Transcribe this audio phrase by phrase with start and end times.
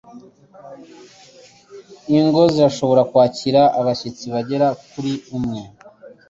[2.17, 5.61] Ingo zirashobora kwakira abashyitsi bagera kuri umwe